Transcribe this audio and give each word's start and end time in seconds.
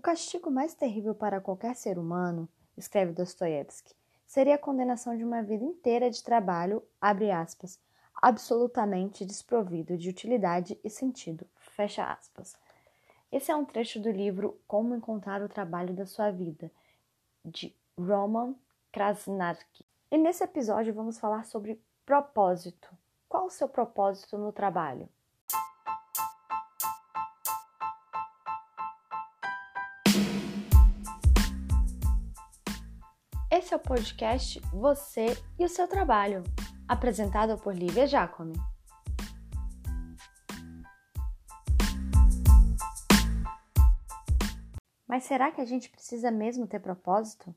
O 0.00 0.02
castigo 0.02 0.50
mais 0.50 0.72
terrível 0.72 1.14
para 1.14 1.42
qualquer 1.42 1.76
ser 1.76 1.98
humano, 1.98 2.48
escreve 2.74 3.12
Dostoiévski, 3.12 3.94
seria 4.26 4.54
a 4.54 4.58
condenação 4.58 5.14
de 5.14 5.22
uma 5.22 5.42
vida 5.42 5.62
inteira 5.62 6.10
de 6.10 6.24
trabalho, 6.24 6.82
abre 6.98 7.30
aspas, 7.30 7.78
absolutamente 8.14 9.26
desprovido 9.26 9.98
de 9.98 10.08
utilidade 10.08 10.80
e 10.82 10.88
sentido, 10.88 11.46
fecha 11.76 12.02
aspas. 12.02 12.56
Esse 13.30 13.52
é 13.52 13.54
um 13.54 13.66
trecho 13.66 14.00
do 14.00 14.10
livro 14.10 14.58
Como 14.66 14.94
Encontrar 14.94 15.42
o 15.42 15.50
Trabalho 15.50 15.92
da 15.92 16.06
Sua 16.06 16.30
Vida, 16.30 16.72
de 17.44 17.76
Roman 17.98 18.54
Krasnarski. 18.90 19.84
E 20.10 20.16
nesse 20.16 20.42
episódio 20.42 20.94
vamos 20.94 21.18
falar 21.18 21.44
sobre 21.44 21.78
propósito. 22.06 22.88
Qual 23.28 23.44
o 23.44 23.50
seu 23.50 23.68
propósito 23.68 24.38
no 24.38 24.50
trabalho? 24.50 25.10
Esse 33.60 33.74
é 33.74 33.76
o 33.76 33.80
podcast 33.80 34.58
Você 34.72 35.36
e 35.58 35.64
o 35.66 35.68
seu 35.68 35.86
trabalho, 35.86 36.42
apresentado 36.88 37.58
por 37.58 37.74
Lívia 37.74 38.06
Giacomi. 38.06 38.56
Mas 45.06 45.24
será 45.24 45.52
que 45.52 45.60
a 45.60 45.64
gente 45.66 45.90
precisa 45.90 46.30
mesmo 46.30 46.66
ter 46.66 46.80
propósito? 46.80 47.54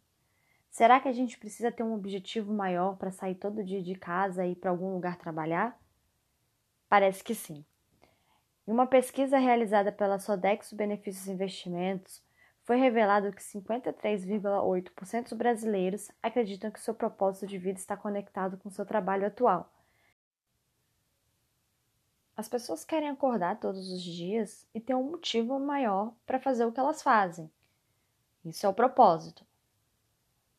Será 0.70 1.00
que 1.00 1.08
a 1.08 1.14
gente 1.14 1.40
precisa 1.40 1.72
ter 1.72 1.84
um 1.84 1.94
objetivo 1.94 2.54
maior 2.54 2.98
para 2.98 3.10
sair 3.10 3.36
todo 3.36 3.64
dia 3.64 3.82
de 3.82 3.96
casa 3.96 4.46
e 4.46 4.52
ir 4.52 4.56
para 4.56 4.72
algum 4.72 4.92
lugar 4.94 5.16
trabalhar? 5.16 5.82
Parece 6.90 7.24
que 7.24 7.34
sim. 7.34 7.64
Em 8.68 8.74
uma 8.74 8.88
pesquisa 8.88 9.38
realizada 9.38 9.90
pela 9.90 10.20
Sodexo 10.20 10.76
Benefícios 10.76 11.30
Investimentos, 11.30 12.22
foi 12.64 12.78
revelado 12.78 13.32
que 13.32 13.42
53,8% 13.42 15.30
dos 15.30 15.38
brasileiros 15.38 16.10
acreditam 16.22 16.72
que 16.72 16.80
seu 16.80 16.94
propósito 16.94 17.46
de 17.46 17.58
vida 17.58 17.78
está 17.78 17.98
conectado 17.98 18.58
com 18.58 18.70
seu 18.70 18.86
trabalho 18.86 19.28
atual. 19.28 19.70
As 22.36 22.48
pessoas 22.48 22.84
querem 22.84 23.10
acordar 23.10 23.60
todos 23.60 23.92
os 23.92 24.02
dias 24.02 24.68
e 24.74 24.80
ter 24.80 24.96
um 24.96 25.12
motivo 25.12 25.60
maior 25.60 26.14
para 26.26 26.40
fazer 26.40 26.66
o 26.66 26.72
que 26.72 26.80
elas 26.80 27.02
fazem. 27.02 27.52
Isso 28.44 28.66
é 28.66 28.70
o 28.70 28.74
propósito. 28.74 29.46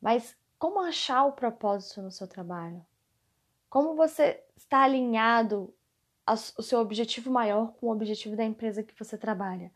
Mas 0.01 0.37
como 0.59 0.81
achar 0.81 1.25
o 1.25 1.33
propósito 1.33 2.01
no 2.01 2.11
seu 2.11 2.29
trabalho? 2.29 2.85
Como 3.69 3.97
você 3.97 4.45
está 4.57 4.83
alinhado 4.83 5.75
ao 6.25 6.37
seu 6.37 6.79
objetivo 6.81 7.31
maior 7.31 7.73
com 7.73 7.87
o 7.87 7.93
objetivo 7.93 8.37
da 8.37 8.45
empresa 8.45 8.83
que 8.83 8.97
você 8.97 9.19
trabalha? 9.19 9.73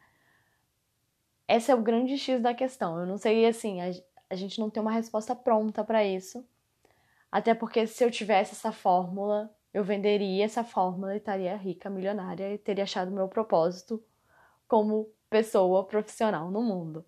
Esse 1.49 1.71
é 1.71 1.75
o 1.75 1.83
grande 1.83 2.19
X 2.19 2.43
da 2.43 2.53
questão. 2.53 2.99
Eu 3.01 3.07
não 3.07 3.17
sei, 3.17 3.47
assim, 3.47 3.81
a, 3.81 3.91
a 4.29 4.35
gente 4.35 4.61
não 4.61 4.69
tem 4.69 4.83
uma 4.83 4.93
resposta 4.93 5.35
pronta 5.35 5.83
para 5.83 6.05
isso. 6.05 6.47
Até 7.33 7.55
porque 7.55 7.87
se 7.87 8.05
eu 8.05 8.11
tivesse 8.11 8.53
essa 8.53 8.71
fórmula, 8.71 9.51
eu 9.73 9.83
venderia 9.83 10.45
essa 10.45 10.63
fórmula 10.63 11.15
e 11.15 11.19
estaria 11.19 11.57
rica, 11.57 11.89
milionária 11.91 12.53
e 12.53 12.59
teria 12.59 12.85
achado 12.85 13.11
meu 13.11 13.29
propósito 13.29 14.03
como 14.67 15.11
pessoa 15.31 15.85
profissional 15.85 16.51
no 16.51 16.63
mundo. 16.63 17.05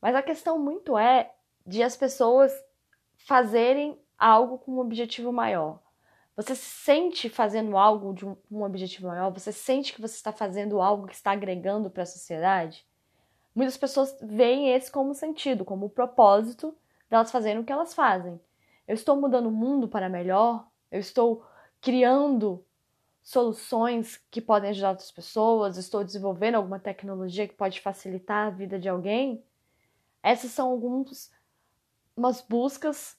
Mas 0.00 0.14
a 0.14 0.22
questão 0.22 0.58
muito 0.58 0.96
é 0.96 1.32
de 1.66 1.82
as 1.82 1.96
pessoas 1.96 2.52
fazerem 3.16 3.98
algo 4.16 4.58
com 4.58 4.72
um 4.72 4.78
objetivo 4.78 5.32
maior. 5.32 5.80
Você 6.36 6.54
se 6.54 6.64
sente 6.84 7.28
fazendo 7.28 7.76
algo 7.76 8.14
de 8.14 8.24
um, 8.24 8.36
um 8.50 8.62
objetivo 8.62 9.08
maior? 9.08 9.30
Você 9.32 9.50
sente 9.50 9.92
que 9.92 10.00
você 10.00 10.14
está 10.14 10.32
fazendo 10.32 10.80
algo 10.80 11.06
que 11.06 11.14
está 11.14 11.32
agregando 11.32 11.90
para 11.90 12.04
a 12.04 12.06
sociedade? 12.06 12.86
Muitas 13.58 13.76
pessoas 13.76 14.16
veem 14.22 14.72
esse 14.72 14.88
como 14.88 15.12
sentido, 15.16 15.64
como 15.64 15.86
o 15.86 15.90
propósito 15.90 16.78
delas 17.10 17.32
fazerem 17.32 17.60
o 17.60 17.64
que 17.64 17.72
elas 17.72 17.92
fazem. 17.92 18.40
Eu 18.86 18.94
estou 18.94 19.20
mudando 19.20 19.46
o 19.46 19.50
mundo 19.50 19.88
para 19.88 20.08
melhor, 20.08 20.68
eu 20.92 21.00
estou 21.00 21.44
criando 21.80 22.64
soluções 23.20 24.16
que 24.30 24.40
podem 24.40 24.70
ajudar 24.70 24.90
outras 24.90 25.10
pessoas, 25.10 25.76
estou 25.76 26.04
desenvolvendo 26.04 26.54
alguma 26.54 26.78
tecnologia 26.78 27.48
que 27.48 27.54
pode 27.54 27.80
facilitar 27.80 28.46
a 28.46 28.50
vida 28.50 28.78
de 28.78 28.88
alguém. 28.88 29.42
Essas 30.22 30.52
são 30.52 30.70
algumas 30.70 31.28
buscas 32.48 33.18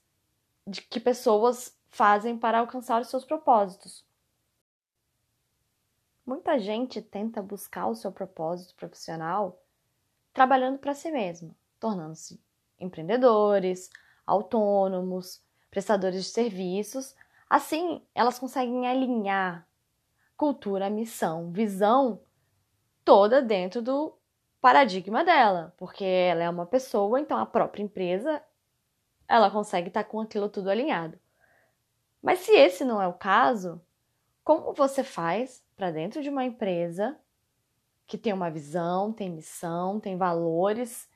de 0.66 0.82
que 0.84 1.02
pessoas 1.02 1.78
fazem 1.90 2.38
para 2.38 2.60
alcançar 2.60 3.02
os 3.02 3.10
seus 3.10 3.26
propósitos. 3.26 4.06
Muita 6.26 6.58
gente 6.58 7.02
tenta 7.02 7.42
buscar 7.42 7.88
o 7.88 7.96
seu 7.96 8.10
propósito 8.10 8.74
profissional 8.76 9.62
trabalhando 10.40 10.80
para 10.80 10.94
si 10.94 11.12
mesmo, 11.12 11.54
tornando-se 11.82 12.42
empreendedores, 12.80 13.90
autônomos, 14.26 15.44
prestadores 15.70 16.24
de 16.24 16.30
serviços. 16.30 17.14
Assim, 17.50 18.02
elas 18.16 18.40
conseguem 18.40 18.88
alinhar 18.88 19.68
cultura, 20.38 20.90
missão, 20.90 21.52
visão 21.52 22.22
toda 23.04 23.42
dentro 23.42 23.82
do 23.82 24.18
paradigma 24.62 25.26
dela, 25.26 25.74
porque 25.76 26.06
ela 26.06 26.44
é 26.44 26.50
uma 26.50 26.66
pessoa, 26.66 27.20
então 27.20 27.38
a 27.38 27.46
própria 27.46 27.84
empresa 27.84 28.42
ela 29.28 29.52
consegue 29.52 29.90
estar 29.90 30.06
com 30.06 30.22
aquilo 30.22 30.48
tudo 30.48 30.70
alinhado. 30.70 31.20
Mas 32.22 32.40
se 32.40 32.54
esse 32.54 32.86
não 32.86 33.02
é 33.02 33.08
o 33.10 33.14
caso, 33.14 33.82
como 34.42 34.72
você 34.72 35.04
faz 35.04 35.62
para 35.76 35.92
dentro 35.92 36.24
de 36.24 36.30
uma 36.30 36.46
empresa 36.46 37.20
que 38.10 38.18
tem 38.18 38.34
uma 38.34 38.50
visão, 38.50 39.14
tem 39.14 39.30
missão, 39.30 40.00
tem 40.00 40.18
valores 40.18 41.08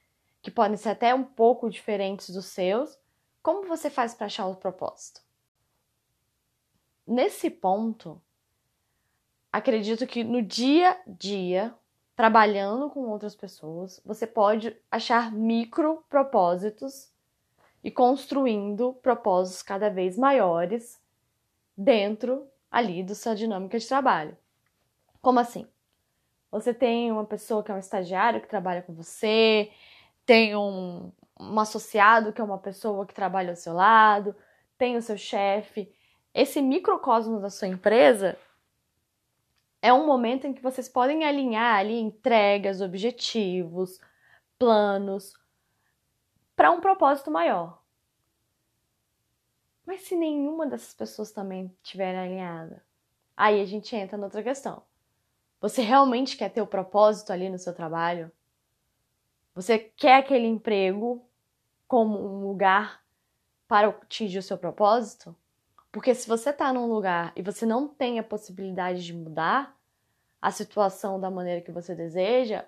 que 0.43 0.51
podem 0.51 0.77
ser 0.77 0.89
até 0.89 1.13
um 1.13 1.23
pouco 1.23 1.67
diferentes 1.67 2.29
dos 2.29 2.45
seus, 2.45 2.99
como 3.41 3.67
você 3.67 3.89
faz 3.89 4.13
para 4.13 4.27
achar 4.27 4.45
o 4.45 4.55
propósito? 4.55 5.19
Nesse 7.05 7.49
ponto, 7.49 8.21
acredito 9.51 10.05
que 10.05 10.23
no 10.23 10.39
dia 10.39 10.91
a 10.91 11.01
dia, 11.07 11.73
trabalhando 12.15 12.87
com 12.91 13.09
outras 13.09 13.35
pessoas, 13.35 13.99
você 14.05 14.27
pode 14.27 14.79
achar 14.91 15.31
micro 15.31 16.05
propósitos 16.07 17.11
e 17.83 17.89
construindo 17.89 18.93
propósitos 19.01 19.63
cada 19.63 19.89
vez 19.89 20.15
maiores 20.15 21.01
dentro 21.75 22.47
ali 22.69 23.03
da 23.03 23.15
sua 23.15 23.33
dinâmica 23.33 23.79
de 23.79 23.87
trabalho. 23.87 24.37
Como 25.19 25.39
assim? 25.39 25.67
Você 26.53 26.71
tem 26.71 27.11
uma 27.11 27.25
pessoa 27.25 27.63
que 27.63 27.71
é 27.71 27.73
um 27.73 27.79
estagiário 27.79 28.39
que 28.39 28.47
trabalha 28.47 28.83
com 28.83 28.93
você, 28.93 29.71
tem 30.23 30.55
um, 30.55 31.11
um 31.39 31.59
associado 31.59 32.31
que 32.31 32.39
é 32.39 32.43
uma 32.43 32.59
pessoa 32.59 33.07
que 33.07 33.13
trabalha 33.13 33.49
ao 33.49 33.55
seu 33.55 33.73
lado, 33.73 34.35
tem 34.77 34.95
o 34.95 35.01
seu 35.01 35.17
chefe. 35.17 35.91
Esse 36.31 36.61
microcosmos 36.61 37.41
da 37.41 37.49
sua 37.49 37.67
empresa 37.69 38.37
é 39.81 39.91
um 39.91 40.05
momento 40.05 40.45
em 40.45 40.53
que 40.53 40.61
vocês 40.61 40.87
podem 40.87 41.25
alinhar 41.25 41.79
ali 41.79 41.99
entregas, 41.99 42.81
objetivos, 42.81 43.99
planos 44.59 45.33
para 46.55 46.69
um 46.69 46.79
propósito 46.79 47.31
maior. 47.31 47.81
Mas 49.87 50.01
se 50.01 50.15
nenhuma 50.15 50.67
dessas 50.67 50.93
pessoas 50.93 51.31
também 51.31 51.75
estiver 51.81 52.15
alinhada, 52.15 52.85
aí 53.35 53.59
a 53.59 53.65
gente 53.65 53.95
entra 53.95 54.19
noutra 54.19 54.43
questão. 54.43 54.83
Você 55.63 55.81
realmente 55.81 56.35
quer 56.35 56.49
ter 56.49 56.61
o 56.61 56.67
propósito 56.67 57.31
ali 57.31 57.47
no 57.49 57.57
seu 57.57 57.73
trabalho? 57.73 58.29
Você 59.55 59.79
quer 59.79 60.17
aquele 60.17 60.45
emprego 60.45 61.25
como 61.87 62.19
um 62.19 62.45
lugar 62.45 63.01
para 63.65 63.87
atingir 63.87 64.39
o 64.39 64.43
seu 64.43 64.57
propósito? 64.57 65.33
Porque 65.89 66.13
se 66.13 66.27
você 66.27 66.49
está 66.49 66.73
num 66.73 66.87
lugar 66.87 67.31
e 67.33 67.41
você 67.41 67.65
não 67.65 67.87
tem 67.87 68.19
a 68.19 68.23
possibilidade 68.23 69.05
de 69.05 69.13
mudar 69.13 69.73
a 70.41 70.51
situação 70.51 71.17
da 71.17 71.31
maneira 71.31 71.61
que 71.61 71.71
você 71.71 71.95
deseja, 71.95 72.65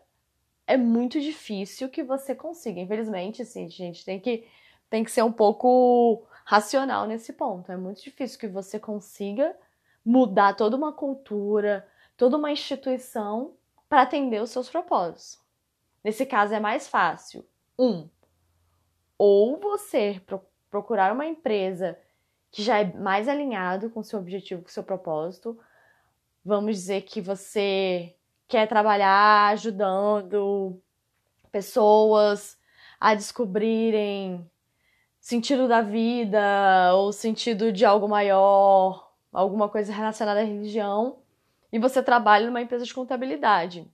é 0.66 0.78
muito 0.78 1.20
difícil 1.20 1.90
que 1.90 2.02
você 2.02 2.34
consiga. 2.34 2.80
Infelizmente, 2.80 3.42
assim, 3.42 3.66
a 3.66 3.68
gente 3.68 4.06
tem 4.06 4.22
que, 4.22 4.48
tem 4.90 5.04
que 5.04 5.12
ser 5.12 5.22
um 5.22 5.34
pouco 5.34 6.26
racional 6.46 7.06
nesse 7.06 7.34
ponto. 7.34 7.70
É 7.74 7.76
muito 7.76 8.02
difícil 8.02 8.40
que 8.40 8.48
você 8.48 8.80
consiga 8.80 9.54
mudar 10.06 10.56
toda 10.56 10.78
uma 10.78 10.94
cultura, 10.94 11.86
toda 12.18 12.38
uma 12.38 12.52
instituição 12.52 13.54
para 13.90 14.02
atender 14.02 14.42
os 14.42 14.50
seus 14.50 14.70
propósitos. 14.70 15.40
Nesse 16.04 16.26
caso 16.26 16.54
é 16.54 16.60
mais 16.60 16.88
fácil. 16.88 17.46
Um, 17.78 18.10
ou 19.18 19.60
você 19.60 20.22
pro 20.26 20.42
procurar 20.70 21.14
uma 21.14 21.26
empresa 21.26 21.98
que 22.52 22.62
já 22.62 22.80
é 22.80 22.94
mais 22.98 23.30
alinhado 23.30 23.90
com 23.90 24.02
o 24.02 24.04
seu 24.04 24.20
objetivo, 24.20 24.62
com 24.62 24.68
o 24.68 24.72
seu 24.72 24.84
propósito. 24.84 25.58
Vamos 26.44 26.76
dizer 26.76 27.04
que 27.04 27.22
você 27.22 28.14
quer 28.46 28.68
trabalhar 28.68 29.54
ajudando 29.54 30.82
pessoas 31.50 32.58
a 33.00 33.16
descobrirem 33.16 34.50
sentido 35.18 35.66
da 35.66 35.82
vida 35.82 36.94
ou 36.96 37.14
sentido 37.14 37.72
de 37.72 37.86
algo 37.86 38.08
maior, 38.08 39.14
alguma 39.32 39.70
coisa 39.70 39.94
relacionada 39.94 40.42
à 40.42 40.44
religião 40.44 41.24
e 41.76 41.78
você 41.78 42.02
trabalha 42.02 42.46
numa 42.46 42.62
empresa 42.62 42.86
de 42.86 42.94
contabilidade. 42.94 43.86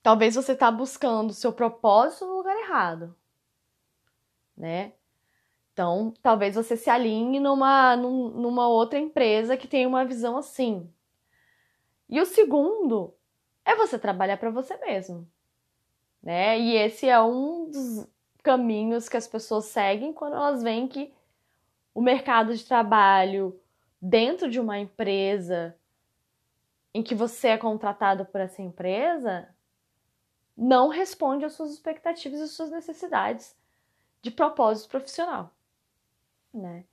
talvez 0.00 0.36
você 0.36 0.52
está 0.52 0.70
buscando 0.70 1.30
o 1.30 1.34
seu 1.34 1.52
propósito 1.52 2.24
no 2.24 2.36
lugar 2.36 2.56
errado, 2.56 3.16
né? 4.56 4.92
Então, 5.72 6.14
talvez 6.22 6.54
você 6.54 6.76
se 6.76 6.88
alinhe 6.88 7.40
numa, 7.40 7.96
numa 7.96 8.68
outra 8.68 8.96
empresa 8.96 9.56
que 9.56 9.66
tem 9.66 9.86
uma 9.86 10.04
visão 10.04 10.36
assim. 10.36 10.88
E 12.08 12.20
o 12.20 12.24
segundo 12.24 13.12
é 13.64 13.74
você 13.74 13.98
trabalhar 13.98 14.36
para 14.36 14.50
você 14.50 14.76
mesmo, 14.76 15.28
né? 16.22 16.60
E 16.60 16.76
esse 16.76 17.08
é 17.08 17.20
um 17.20 17.68
dos 17.72 18.06
caminhos 18.40 19.08
que 19.08 19.16
as 19.16 19.26
pessoas 19.26 19.64
seguem 19.64 20.12
quando 20.12 20.36
elas 20.36 20.62
veem 20.62 20.86
que 20.86 21.12
o 21.92 22.00
mercado 22.00 22.54
de 22.54 22.64
trabalho 22.64 23.60
dentro 24.00 24.48
de 24.48 24.60
uma 24.60 24.78
empresa 24.78 25.76
em 26.92 27.02
que 27.02 27.14
você 27.14 27.48
é 27.48 27.58
contratado 27.58 28.24
por 28.26 28.40
essa 28.40 28.62
empresa 28.62 29.48
não 30.56 30.88
responde 30.88 31.44
às 31.44 31.54
suas 31.54 31.72
expectativas 31.72 32.40
e 32.40 32.48
suas 32.48 32.70
necessidades 32.70 33.56
de 34.20 34.30
propósito 34.30 34.90
profissional, 34.90 35.50
né? 36.52 36.84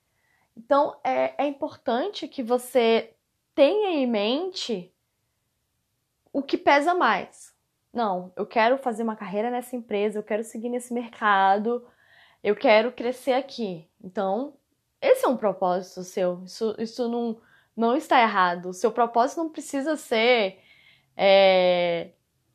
Então 0.55 0.97
é, 1.03 1.43
é 1.43 1.47
importante 1.47 2.27
que 2.27 2.41
você 2.41 3.13
tenha 3.53 3.89
em 3.89 4.07
mente 4.07 4.93
o 6.31 6.41
que 6.41 6.57
pesa 6.57 6.93
mais. 6.93 7.55
Não, 7.91 8.31
eu 8.35 8.45
quero 8.45 8.77
fazer 8.77 9.03
uma 9.03 9.15
carreira 9.15 9.49
nessa 9.49 9.75
empresa, 9.75 10.19
eu 10.19 10.23
quero 10.23 10.43
seguir 10.43 10.69
nesse 10.69 10.93
mercado, 10.93 11.85
eu 12.43 12.55
quero 12.55 12.91
crescer 12.91 13.33
aqui. 13.33 13.89
Então, 14.01 14.53
esse 15.01 15.25
é 15.25 15.27
um 15.27 15.37
propósito 15.37 16.03
seu. 16.03 16.43
Isso, 16.43 16.75
isso 16.77 17.09
não, 17.09 17.41
não 17.77 17.95
está 17.95 18.19
errado. 18.19 18.69
O 18.69 18.73
seu 18.73 18.91
propósito 18.91 19.37
não 19.37 19.49
precisa 19.49 19.95
ser 19.95 20.59
é, 21.15 22.11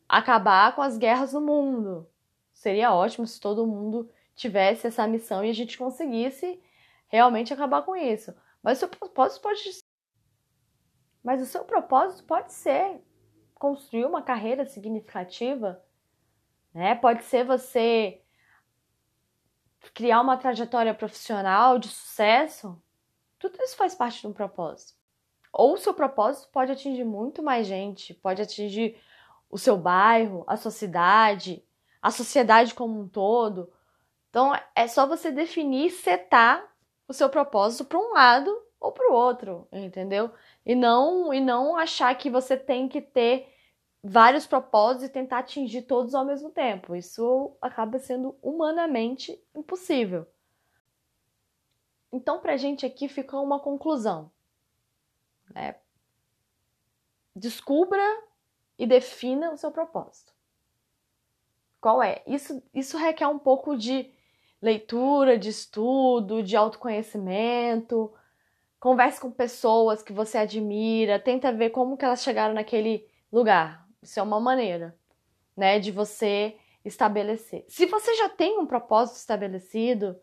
acabar 0.09 0.75
com 0.75 0.83
as 0.83 0.99
guerras 0.99 1.33
no 1.33 1.41
mundo. 1.41 2.09
Seria 2.53 2.93
ótimo 2.93 3.27
se 3.27 3.41
todo 3.41 3.67
mundo 3.67 4.11
tivesse 4.35 4.89
essa 4.89 5.07
missão 5.07 5.45
e 5.45 5.51
a 5.51 5.55
gente 5.55 5.79
conseguisse 5.79 6.61
realmente 7.07 7.55
acabar 7.55 7.83
com 7.83 7.95
isso. 7.95 8.35
Mas 8.63 8.79
o 8.79 8.81
seu 8.81 8.89
propósito 8.89 9.43
pode 9.43 9.63
Mas 11.23 11.41
o 11.41 11.47
seu 11.47 11.65
propósito 11.65 12.25
pode 12.25 12.53
ser 12.53 13.01
construir 13.55 14.05
uma 14.05 14.23
carreira 14.23 14.67
significativa, 14.67 15.81
né? 16.75 16.97
Pode 16.97 17.23
ser 17.25 17.45
você 17.45 18.21
criar 19.95 20.21
uma 20.21 20.37
trajetória 20.37 20.95
profissional 20.95 21.79
de 21.79 21.89
sucesso. 21.89 22.83
Tudo 23.39 23.61
isso 23.63 23.77
faz 23.77 23.95
parte 23.95 24.21
de 24.21 24.27
um 24.27 24.33
propósito. 24.33 25.02
Ou 25.53 25.75
o 25.75 25.77
seu 25.77 25.93
propósito 25.93 26.49
pode 26.51 26.73
atingir 26.73 27.05
muito 27.05 27.43
mais 27.43 27.67
gente, 27.67 28.15
pode 28.15 28.41
atingir 28.41 28.99
o 29.51 29.59
seu 29.59 29.77
bairro, 29.77 30.45
a 30.47 30.57
sua 30.57 30.71
cidade, 30.71 31.63
a 32.01 32.11
sociedade 32.11 32.75
como 32.75 32.99
um 32.99 33.07
todo. 33.07 33.71
Então 34.31 34.53
é 34.75 34.87
só 34.89 35.07
você 35.07 35.31
definir, 35.31 35.91
setar 35.91 36.67
o 37.07 37.13
seu 37.13 37.29
propósito 37.29 37.85
para 37.85 37.99
um 37.99 38.15
lado 38.15 38.51
ou 38.81 38.91
para 38.91 39.13
o 39.13 39.15
outro, 39.15 39.69
entendeu? 39.71 40.31
E 40.65 40.75
não 40.75 41.33
e 41.35 41.41
não 41.41 41.77
achar 41.77 42.17
que 42.17 42.31
você 42.31 42.57
tem 42.57 42.89
que 42.89 43.03
ter 43.03 43.53
vários 44.03 44.47
propósitos 44.47 45.05
e 45.07 45.13
tentar 45.13 45.39
atingir 45.39 45.83
todos 45.83 46.15
ao 46.15 46.25
mesmo 46.25 46.51
tempo. 46.51 46.97
Isso 46.97 47.57
acaba 47.61 47.99
sendo 47.99 48.35
humanamente 48.43 49.41
impossível. 49.55 50.27
Então, 52.13 52.41
para 52.41 52.55
a 52.55 52.57
gente 52.57 52.85
aqui 52.85 53.09
fica 53.09 53.39
uma 53.39 53.61
conclusão. 53.61 54.31
Né? 55.55 55.77
Descubra 57.35 58.03
e 58.79 58.87
defina 58.87 59.53
o 59.53 59.57
seu 59.57 59.71
propósito. 59.71 60.33
Qual 61.81 62.03
é? 62.03 62.23
Isso, 62.27 62.63
isso 62.73 62.97
requer 62.97 63.27
um 63.27 63.39
pouco 63.39 63.77
de 63.77 64.13
leitura, 64.61 65.37
de 65.37 65.49
estudo, 65.49 66.43
de 66.43 66.57
autoconhecimento. 66.57 68.13
Converse 68.79 69.21
com 69.21 69.31
pessoas 69.31 70.03
que 70.03 70.13
você 70.13 70.39
admira, 70.39 71.19
tenta 71.19 71.53
ver 71.53 71.71
como 71.71 71.97
que 71.97 72.05
elas 72.05 72.23
chegaram 72.23 72.55
naquele 72.55 73.09
lugar, 73.33 73.89
isso 74.03 74.19
é 74.19 74.23
uma 74.23 74.41
maneira, 74.41 74.97
né, 75.57 75.79
de 75.79 75.91
você 75.91 76.59
estabelecer. 76.85 77.65
Se 77.69 77.87
você 77.87 78.15
já 78.17 78.29
tem 78.29 78.59
um 78.59 78.67
propósito 78.67 79.17
estabelecido, 79.17 80.21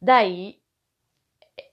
daí 0.00 0.62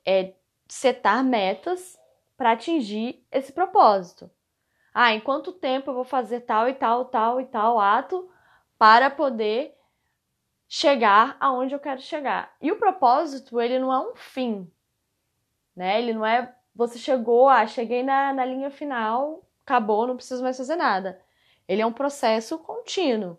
é 0.06 0.34
setar 0.68 1.24
metas 1.24 1.99
para 2.40 2.54
atingir 2.54 3.22
esse 3.30 3.52
propósito. 3.52 4.32
Ah, 4.94 5.14
em 5.14 5.20
quanto 5.20 5.52
tempo 5.52 5.92
eu 5.92 5.94
vou 5.94 6.06
fazer 6.06 6.40
tal 6.40 6.70
e 6.70 6.74
tal, 6.74 7.04
tal 7.04 7.42
e 7.42 7.46
tal 7.46 7.78
ato 7.78 8.32
para 8.78 9.10
poder 9.10 9.76
chegar 10.66 11.36
aonde 11.38 11.76
eu 11.76 11.82
quero 11.82 12.00
chegar. 12.00 12.56
E 12.62 12.72
o 12.72 12.80
propósito, 12.80 13.60
ele 13.60 13.78
não 13.78 13.92
é 13.92 14.00
um 14.00 14.16
fim, 14.16 14.72
né? 15.76 16.02
Ele 16.02 16.14
não 16.14 16.26
é 16.26 16.56
você 16.74 16.98
chegou, 16.98 17.50
ah, 17.50 17.68
cheguei 17.68 18.04
na, 18.04 18.32
na 18.32 18.46
linha 18.46 18.72
final, 18.72 19.46
acabou, 19.66 20.08
não 20.08 20.16
preciso 20.16 20.42
mais 20.42 20.56
fazer 20.56 20.78
nada. 20.78 21.22
Ele 21.68 21.82
é 21.82 21.86
um 21.86 21.92
processo 21.92 22.58
contínuo, 22.60 23.38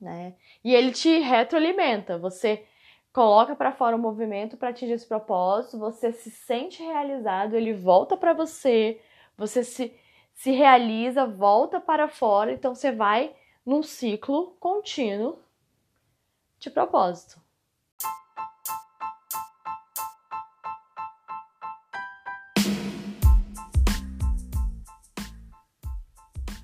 né? 0.00 0.36
E 0.62 0.72
ele 0.72 0.92
te 0.92 1.18
retroalimenta. 1.18 2.16
Você 2.16 2.64
coloca 3.12 3.56
para 3.56 3.72
fora 3.72 3.96
o 3.96 3.98
movimento 3.98 4.56
para 4.56 4.70
atingir 4.70 4.92
esse 4.92 5.06
propósito, 5.06 5.78
você 5.78 6.12
se 6.12 6.30
sente 6.30 6.82
realizado, 6.82 7.54
ele 7.54 7.72
volta 7.72 8.16
para 8.16 8.32
você, 8.32 9.00
você 9.36 9.64
se, 9.64 9.92
se 10.34 10.52
realiza, 10.52 11.26
volta 11.26 11.80
para 11.80 12.08
fora, 12.08 12.52
então 12.52 12.74
você 12.74 12.92
vai 12.92 13.34
num 13.66 13.82
ciclo 13.82 14.56
contínuo 14.60 15.38
de 16.58 16.70
propósito. 16.70 17.40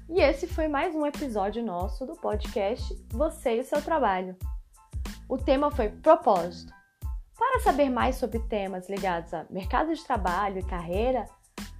E 0.08 0.20
esse 0.20 0.46
foi 0.46 0.66
mais 0.66 0.94
um 0.94 1.04
episódio 1.04 1.62
nosso 1.62 2.06
do 2.06 2.14
podcast 2.16 2.94
Você 3.10 3.56
e 3.56 3.60
o 3.60 3.64
seu 3.64 3.82
trabalho. 3.82 4.34
O 5.28 5.36
tema 5.36 5.68
foi 5.70 5.88
propósito. 5.88 6.72
Para 7.36 7.60
saber 7.60 7.90
mais 7.90 8.16
sobre 8.16 8.38
temas 8.38 8.88
ligados 8.88 9.34
a 9.34 9.44
mercado 9.50 9.94
de 9.94 10.02
trabalho 10.04 10.58
e 10.58 10.62
carreira, 10.62 11.26